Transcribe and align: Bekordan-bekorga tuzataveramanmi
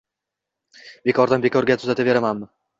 Bekordan-bekorga 1.11 1.79
tuzataveramanmi 1.85 2.53